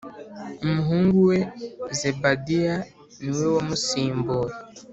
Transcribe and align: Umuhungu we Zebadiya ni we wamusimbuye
Umuhungu 0.65 1.17
we 1.29 1.37
Zebadiya 1.99 2.75
ni 3.21 3.31
we 3.37 3.45
wamusimbuye 3.55 4.53